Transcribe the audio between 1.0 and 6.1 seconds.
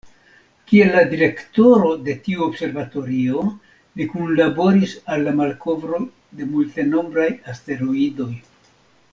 direktoro de tiu observatorio, li kunlaboris al la malkovroj